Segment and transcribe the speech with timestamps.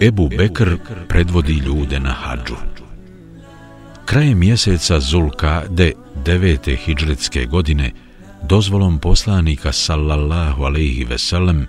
[0.00, 0.76] Ebu Bekr
[1.08, 2.54] predvodi ljude na hađu.
[4.04, 5.92] Krajem mjeseca Zulka de
[6.24, 7.92] devete hijđretske godine
[8.42, 11.66] dozvolom poslanika sallallahu alaihi veselem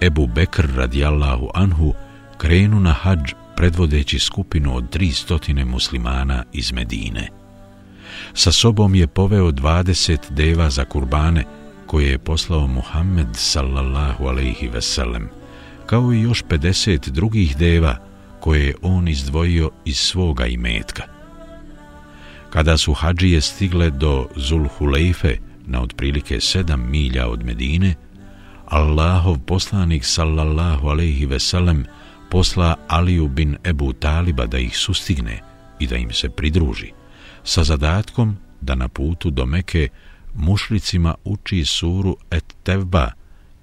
[0.00, 1.94] Ebu Bekr radijallahu anhu
[2.38, 7.28] krenu na hađ predvodeći skupinu od tri stotine muslimana iz Medine.
[8.34, 11.44] Sa sobom je poveo 20 deva za kurbane
[11.86, 15.28] koje je poslao Muhammed sallallahu alaihi veselem,
[15.86, 17.96] kao i još 50 drugih deva
[18.40, 21.02] koje je on izdvojio iz svoga imetka.
[22.50, 27.94] Kada su hađije stigle do Zulhulejfe na otprilike sedam milja od Medine,
[28.66, 31.86] Allahov poslanik sallallahu alaihi veselem
[32.30, 35.40] posla Aliju bin Ebu Taliba da ih sustigne
[35.78, 36.92] i da im se pridruži,
[37.44, 39.88] sa zadatkom da na putu do Meke
[40.34, 43.10] mušlicima uči suru Et Tevba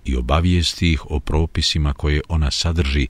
[0.06, 3.08] i obavijesti ih o propisima koje ona sadrži,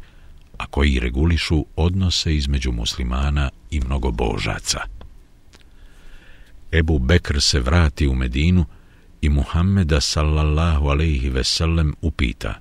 [0.58, 4.80] a koji regulišu odnose između muslimana i mnogobožaca.
[6.72, 8.66] Ebu Bekr se vrati u Medinu
[9.22, 12.60] i Muhammeda sallallahu alaihi veselem upita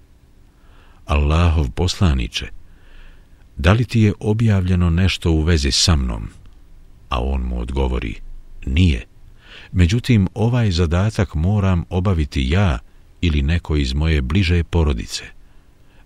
[1.05, 2.49] Allahov poslaniče,
[3.57, 6.29] da li ti je objavljeno nešto u vezi sa mnom?
[7.09, 8.15] A on mu odgovori,
[8.67, 9.07] nije.
[9.73, 12.79] Međutim, ovaj zadatak moram obaviti ja
[13.21, 15.25] ili neko iz moje bliže porodice.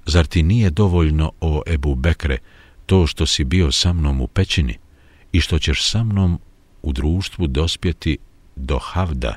[0.07, 2.39] Zar ti nije dovoljno, o Ebu Bekre,
[2.87, 4.79] to što si bio sa mnom u pećini
[5.33, 6.41] i što ćeš sa mnom
[6.83, 8.19] u društvu dospjeti
[8.57, 9.35] do Havda,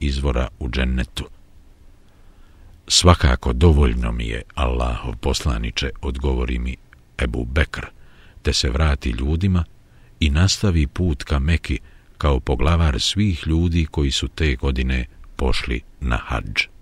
[0.00, 1.24] izvora u džennetu?
[2.88, 6.76] Svakako dovoljno mi je, Allahov poslaniče, odgovori mi
[7.18, 7.86] Ebu Bekr,
[8.42, 9.64] te se vrati ljudima
[10.20, 11.78] i nastavi put ka Meki
[12.18, 15.06] kao poglavar svih ljudi koji su te godine
[15.36, 16.79] pošli na hađ.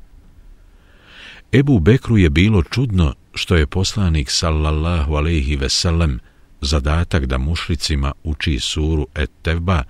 [1.52, 6.20] Ebu Bekru je bilo čudno što je poslanik sallallahu alaihi veselem
[6.60, 9.82] zadatak da mušlicima uči suru et tevba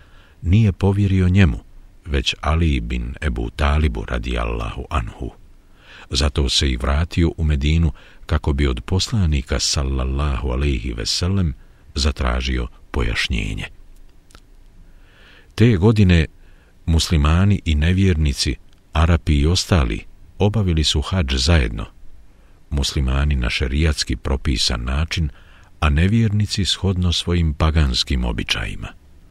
[0.43, 1.59] nije povjerio njemu,
[2.06, 5.31] već Ali bin Ebu Talibu radijallahu anhu.
[6.10, 7.93] Zato se i vratio u Medinu
[8.27, 11.55] kako bi od poslanika sallallahu alaihi veselem
[11.94, 13.65] zatražio pojašnjenje.
[15.55, 16.27] Te godine
[16.87, 18.56] muslimani i nevjernici,
[18.93, 20.07] Arapi i ostali,
[20.38, 21.84] obavili su hađ zajedno.
[22.71, 25.31] Muslimani na šerijatski propisan način,
[25.81, 28.88] a nevjernici shodno svojim paganskim običajima.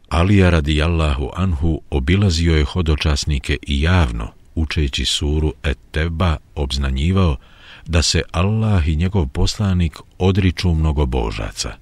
[0.09, 7.37] Alija radijallahu anhu obilazio je hodočasnike i javno, učeći suru et teba, obznanjivao
[7.85, 11.73] da se Allah i njegov poslanik odriču mnogo božaca.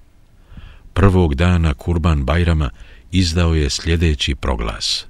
[0.92, 2.70] Prvog dana Kurban Bajrama
[3.12, 5.06] izdao je sljedeći proglas.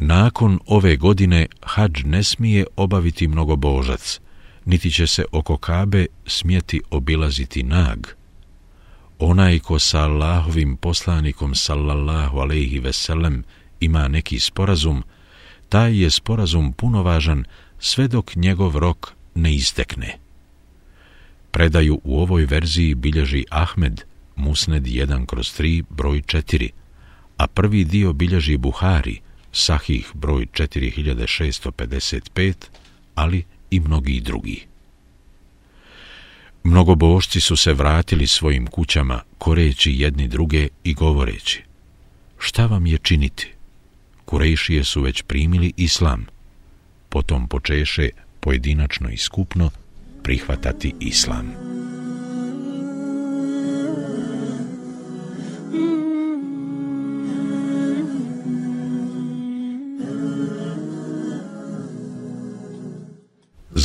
[0.00, 4.20] Nakon ove godine hađ ne smije obaviti mnogo božac,
[4.64, 8.06] niti će se oko Kabe smjeti obilaziti nag.
[9.18, 13.44] Onaj ko sa Allahovim poslanikom sallallahu alaihi veselem
[13.80, 15.02] ima neki sporazum,
[15.68, 17.44] taj je sporazum punovažan
[17.78, 20.18] sve dok njegov rok ne istekne.
[21.50, 24.02] Predaju u ovoj verziji bilježi Ahmed,
[24.36, 26.70] Musned 1 kroz 3, broj 4,
[27.36, 29.20] a prvi dio bilježi Buhari,
[29.52, 32.54] Sahih broj 4655,
[33.14, 34.66] ali i mnogi drugi.
[36.64, 41.62] Mnogobošci su se vratili svojim kućama, koreći jedni druge i govoreći,
[42.38, 43.52] šta vam je činiti?
[44.24, 46.26] Kurejšije su već primili islam,
[47.08, 48.08] potom počeše
[48.40, 49.70] pojedinačno i skupno
[50.22, 51.77] prihvatati islam.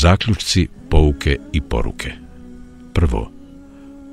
[0.03, 2.11] Zaključci, pouke i poruke
[2.93, 3.31] Prvo,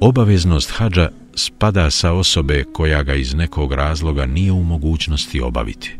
[0.00, 5.96] obaveznost hađa spada sa osobe koja ga iz nekog razloga nije u mogućnosti obaviti.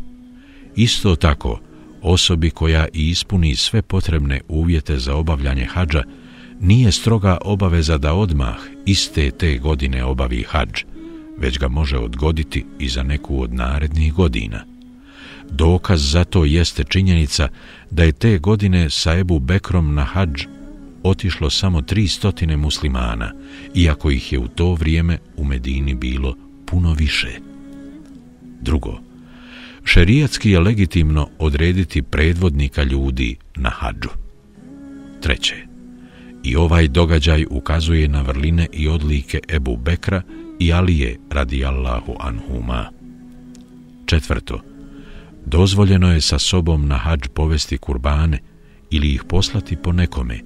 [0.75, 1.59] Isto tako,
[2.01, 6.03] osobi koja i ispuni sve potrebne uvjete za obavljanje hađa,
[6.59, 10.83] nije stroga obaveza da odmah iste te godine obavi hađ,
[11.37, 14.70] već ga može odgoditi i za neku od narednih godina.
[15.51, 17.47] Dokaz za to jeste činjenica
[17.91, 20.45] da je te godine sa Ebu Bekrom na hađ
[21.03, 23.31] otišlo samo tri stotine muslimana,
[23.75, 27.29] iako ih je u to vrijeme u Medini bilo puno više.
[28.61, 28.99] Drugo,
[29.83, 34.09] šerijatski je legitimno odrediti predvodnika ljudi na hađu.
[35.21, 35.55] Treće,
[36.43, 40.21] i ovaj događaj ukazuje na vrline i odlike Ebu Bekra
[40.59, 42.91] i Alije radijallahu anhuma.
[44.05, 44.61] Četvrto,
[45.45, 48.39] dozvoljeno je sa sobom na hađ povesti kurbane
[48.89, 50.39] ili ih poslati po nekome,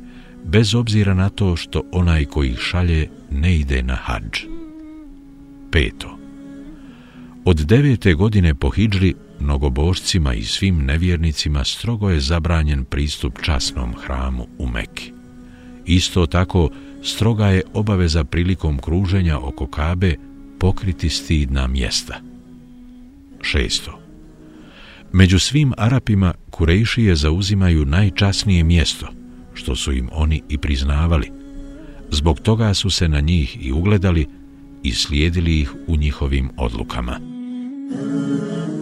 [0.43, 4.39] bez obzira na to što onaj koji ih šalje ne ide na hađ.
[5.71, 6.17] Peto.
[7.45, 14.47] Od devete godine po hidžri mnogobožcima i svim nevjernicima strogo je zabranjen pristup časnom hramu
[14.57, 15.11] u Meki.
[15.85, 16.69] Isto tako,
[17.03, 20.15] stroga je obaveza prilikom kruženja oko Kabe
[20.59, 22.21] pokriti stidna mjesta.
[23.41, 24.04] Šesto.
[25.15, 29.07] Među svim Arapima Kurejšije zauzimaju najčasnije mjesto,
[29.53, 31.31] što su im oni i priznavali.
[32.11, 34.27] Zbog toga su se na njih i ugledali
[34.83, 37.19] i slijedili ih u njihovim odlukama.
[37.19, 38.74] Thank